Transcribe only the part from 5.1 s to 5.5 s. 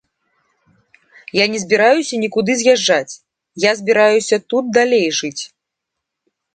жыць.